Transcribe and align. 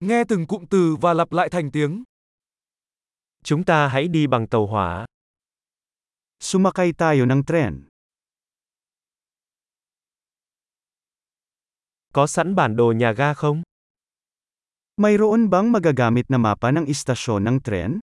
Nghe 0.00 0.24
từng 0.28 0.46
cụm 0.46 0.64
từ 0.70 0.96
và 1.00 1.14
lặp 1.14 1.32
lại 1.32 1.48
thành 1.48 1.70
tiếng. 1.70 2.04
Chúng 3.44 3.64
ta 3.64 3.88
hãy 3.88 4.08
đi 4.08 4.26
bằng 4.26 4.46
tàu 4.46 4.66
hỏa. 4.66 5.06
Sumakay 6.40 6.92
tayo 6.92 7.26
ng 7.26 7.42
tren. 7.46 7.88
Có 12.12 12.26
sẵn 12.26 12.54
bản 12.54 12.76
đồ 12.76 12.92
nhà 12.92 13.12
ga 13.12 13.34
không? 13.34 13.62
Mayroon 14.96 15.50
bang 15.50 15.72
magagamit 15.72 16.24
na 16.28 16.38
mapa 16.38 16.70
ng 16.70 16.84
istasyon 16.84 17.44
ng 17.44 17.60
tren? 17.64 18.00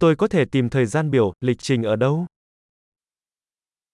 Tôi 0.00 0.16
có 0.16 0.28
thể 0.28 0.44
tìm 0.52 0.70
thời 0.70 0.86
gian 0.86 1.10
biểu, 1.10 1.32
lịch 1.40 1.58
trình 1.58 1.82
ở 1.82 1.96
đâu? 1.96 2.26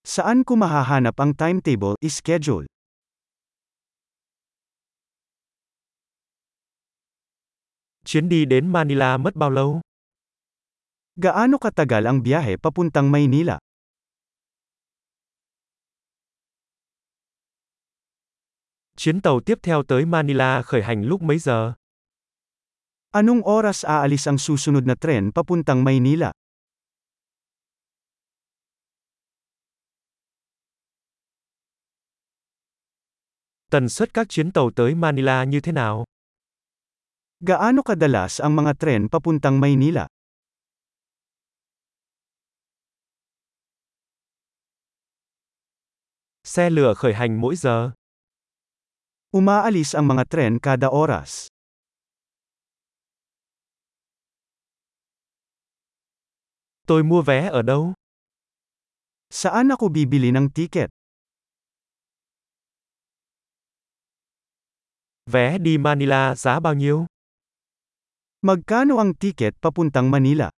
Saan 0.06 0.46
ko 0.46 0.54
mahahanap 0.54 1.18
ang 1.18 1.34
timetable, 1.34 1.98
schedule? 1.98 2.70
Chuyến 8.06 8.28
đi 8.28 8.46
đến 8.46 8.70
Manila 8.70 9.18
mất 9.18 9.34
bao 9.34 9.50
lâu? 9.50 9.82
Gaano 11.18 11.58
katagal 11.58 12.06
ang 12.06 12.22
biyahe 12.22 12.54
papuntang 12.54 13.10
Maynila? 13.10 13.58
Chuyến 18.96 19.20
tàu 19.20 19.40
tiếp 19.40 19.58
theo 19.62 19.82
tới 19.82 20.06
Manila 20.06 20.62
khởi 20.62 20.82
hành 20.82 21.02
lúc 21.02 21.22
mấy 21.22 21.38
giờ? 21.38 21.74
Anong 23.10 23.42
oras 23.42 23.82
aalis 23.82 24.28
ang 24.30 24.38
susunod 24.38 24.86
na 24.86 24.94
tren 24.94 25.34
papuntang 25.34 25.82
Maynila? 25.82 26.30
Tần 33.70 33.88
suất 33.88 34.14
các 34.14 34.28
chuyến 34.28 34.52
tàu 34.52 34.70
tới 34.76 34.94
Manila 34.94 35.44
như 35.44 35.60
thế 35.60 35.72
nào? 35.72 36.04
Gaano 37.40 37.82
kadalas 37.82 38.40
ang 38.40 38.56
mga 38.56 38.72
tren 38.78 39.08
papuntang 39.10 39.60
Maynila? 39.60 40.06
Xe 46.44 46.70
lửa 46.70 46.94
khởi 46.94 47.14
hành 47.14 47.40
mỗi 47.40 47.56
giờ. 47.56 47.90
Umaalis 49.30 49.96
ang 49.96 50.08
mga 50.08 50.24
tren 50.30 50.58
kada 50.62 50.88
oras. 50.88 51.48
Tôi 56.86 57.02
mua 57.02 57.22
vé 57.22 57.48
ở 57.48 57.62
đâu? 57.62 57.92
Saan 59.30 59.68
ako 59.74 59.88
bibili 59.88 60.30
ng 60.30 60.48
tiket? 60.54 60.95
Vé 65.30 65.58
đi 65.58 65.78
Manila 65.78 66.34
giá 66.34 66.60
bao 66.60 66.74
nhiêu? 66.74 67.06
Magkano 68.42 68.96
ang 68.96 69.14
tiket 69.14 69.54
papuntang 69.62 70.10
Manila? 70.10 70.50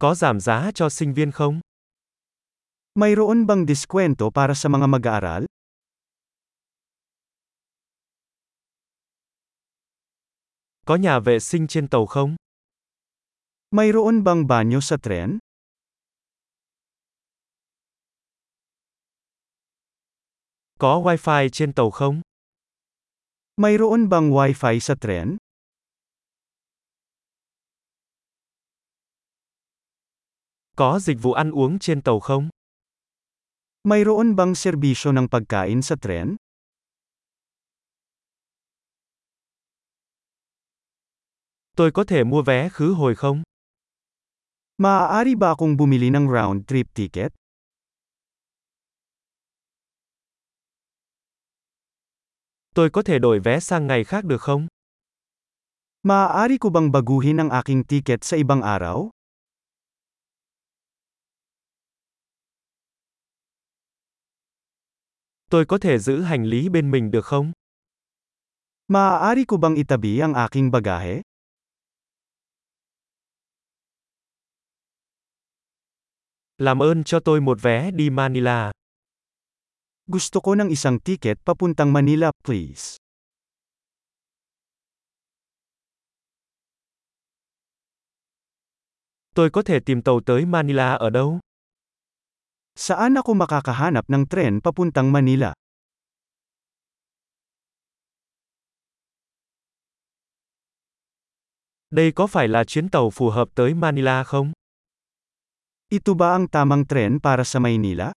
Có 0.00 0.14
giảm 0.14 0.40
giá 0.40 0.70
cho 0.74 0.88
sinh 0.88 1.14
viên 1.14 1.32
không? 1.32 1.60
Mayroon 2.94 3.46
bang 3.46 3.66
diskwento 3.66 4.30
para 4.34 4.54
sa 4.54 4.68
mga 4.68 4.86
mag-aaral? 4.86 5.44
Có 10.86 10.96
nhà 10.96 11.18
vệ 11.18 11.40
sinh 11.40 11.66
trên 11.66 11.88
tàu 11.88 12.06
không? 12.06 12.36
Mayroon 13.70 14.24
bang 14.24 14.46
banyo 14.46 14.80
sa 14.80 14.96
tren? 15.02 15.38
Có 20.78 21.00
wifi 21.00 21.48
trên 21.48 21.72
tàu 21.72 21.90
không? 21.90 22.20
Mayroon 23.56 24.08
bang 24.08 24.30
wifi 24.30 24.78
sa 24.78 24.94
tren? 25.00 25.36
Có 30.76 30.98
dịch 30.98 31.16
vụ 31.22 31.32
ăn 31.32 31.50
uống 31.50 31.78
trên 31.78 32.02
tàu 32.02 32.20
không? 32.20 32.48
Mayroon 33.84 34.36
bang 34.36 34.54
serbisyo 34.54 35.12
ng 35.12 35.28
pagkain 35.30 35.82
sa 35.82 35.96
tren? 36.02 36.36
Tôi 41.76 41.90
có 41.92 42.04
thể 42.04 42.24
mua 42.24 42.42
vé 42.42 42.68
khứ 42.68 42.92
hồi 42.92 43.14
không? 43.14 43.42
Maaari 44.78 45.34
ba 45.34 45.48
akong 45.48 45.76
bumili 45.76 46.10
ng 46.10 46.28
round 46.28 46.68
trip 46.68 46.86
ticket? 46.94 47.32
Tôi 52.76 52.90
có 52.90 53.02
thể 53.02 53.18
đổi 53.18 53.40
vé 53.40 53.60
sang 53.60 53.86
ngày 53.86 54.04
khác 54.04 54.24
được 54.24 54.40
không? 54.40 54.66
Maaari 56.02 56.58
ko 56.58 56.68
bang 56.70 56.92
baguhin 56.92 57.36
ang 57.36 57.50
aking 57.50 57.82
ticket 57.88 58.24
sa 58.24 58.36
ibang 58.36 58.60
araw? 58.60 59.10
Tôi 65.50 65.64
có 65.64 65.78
thể 65.78 65.98
giữ 65.98 66.20
hành 66.22 66.44
lý 66.44 66.68
bên 66.68 66.90
mình 66.90 67.10
được 67.10 67.24
không? 67.24 67.52
Maaari 68.88 69.44
ko 69.44 69.56
bang 69.56 69.74
itabi 69.74 70.20
ang 70.20 70.34
aking 70.34 70.70
bagahe? 70.70 71.22
Làm 76.58 76.82
ơn 76.82 77.04
cho 77.04 77.20
tôi 77.20 77.40
một 77.40 77.58
vé 77.62 77.90
đi 77.90 78.10
Manila. 78.10 78.72
Gusto 80.06 80.38
ko 80.38 80.54
ng 80.54 80.70
isang 80.70 81.02
ticket 81.02 81.42
papuntang 81.42 81.90
Manila, 81.90 82.30
please. 82.46 82.94
Tôi 89.34 89.50
có 89.50 89.62
thể 89.62 89.80
tìm 89.80 90.02
tàu 90.02 90.20
tới 90.26 90.46
Manila 90.46 90.94
ở 90.94 91.10
đâu? 91.10 91.38
Saan 92.78 93.18
ako 93.18 93.34
makakahanap 93.34 94.06
ng 94.06 94.30
tren 94.30 94.62
papuntang 94.62 95.10
Manila? 95.10 95.50
Đây 101.90 102.12
có 102.12 102.26
phải 102.26 102.48
là 102.48 102.64
chuyến 102.64 102.88
tàu 102.88 103.10
phù 103.10 103.30
hợp 103.30 103.48
tới 103.54 103.74
Manila 103.74 104.24
không? 104.24 104.52
Ito 105.90 106.14
ba 106.14 106.38
ang 106.38 106.46
tamang 106.46 106.86
tren 106.86 107.18
para 107.18 107.42
sa 107.42 107.58
Maynila? 107.58 108.14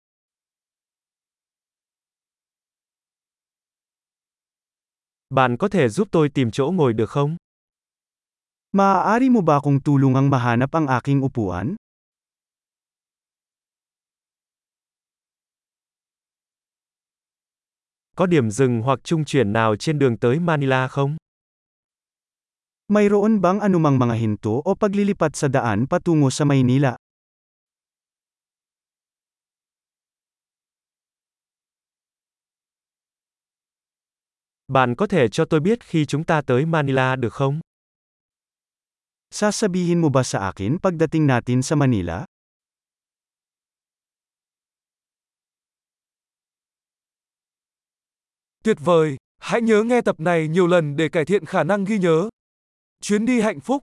Bạn 5.30 5.56
có 5.56 5.68
thể 5.68 5.88
giúp 5.88 6.08
tôi 6.10 6.28
tìm 6.28 6.50
chỗ 6.50 6.70
ngồi 6.70 6.92
được 6.92 7.10
không? 7.10 7.36
Maaari 8.72 9.30
mo 9.30 9.40
ba 9.40 9.58
akong 9.58 9.80
tulungang 9.82 10.30
mahanap 10.30 10.70
ang 10.70 10.86
aking 10.86 11.24
upuan? 11.24 11.74
Có 18.16 18.26
điểm 18.26 18.50
dừng 18.50 18.82
hoặc 18.82 18.98
trung 19.04 19.24
chuyển 19.24 19.52
nào 19.52 19.76
trên 19.76 19.98
đường 19.98 20.18
tới 20.18 20.38
Manila 20.40 20.88
không? 20.88 21.16
Mayroon 22.88 23.40
bang 23.40 23.60
anumang 23.60 23.98
mga 23.98 24.14
hinto 24.14 24.50
o 24.64 24.74
paglilipat 24.74 25.36
sa 25.36 25.48
daan 25.48 25.86
patungo 25.90 26.30
sa 26.30 26.44
Maynila? 26.44 26.96
Bạn 34.68 34.94
có 34.94 35.06
thể 35.06 35.28
cho 35.28 35.44
tôi 35.44 35.60
biết 35.60 35.84
khi 35.84 36.06
chúng 36.06 36.24
ta 36.24 36.42
tới 36.42 36.66
Manila 36.66 37.16
được 37.16 37.32
không? 37.32 37.60
Sasabihin 39.30 40.00
mo 40.00 40.08
ba 40.08 40.22
sa 40.22 40.38
akin 40.38 40.78
pagdating 40.82 41.26
natin 41.26 41.62
sa 41.62 41.76
Manila? 41.76 42.24
Tuyệt 48.64 48.76
vời, 48.80 49.16
hãy 49.38 49.60
nhớ 49.62 49.82
nghe 49.82 50.00
tập 50.00 50.20
này 50.20 50.48
nhiều 50.48 50.66
lần 50.66 50.96
để 50.96 51.08
cải 51.08 51.24
thiện 51.24 51.44
khả 51.44 51.64
năng 51.64 51.84
ghi 51.84 51.98
nhớ. 51.98 52.28
Chuyến 53.00 53.26
đi 53.26 53.40
hạnh 53.40 53.60
phúc 53.60 53.82